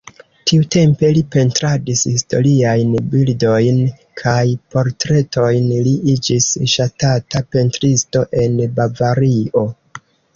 [0.49, 3.81] Tiutempe li pentradis historiajn bildojn
[4.21, 4.39] kaj
[4.75, 9.63] portretojn, li iĝis ŝatata pentristo en Bavario.